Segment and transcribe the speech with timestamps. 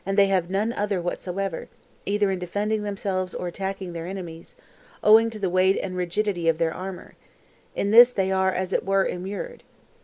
[0.03, 1.67] '3 6 have none other whatsoever,
[2.07, 4.55] either in defending themselves or attacking: their enemies,
[5.03, 7.13] owing to the weight and rigidity of their armour;
[7.75, 8.73] in this they are, as.
[8.73, 9.61] it..were, immured.)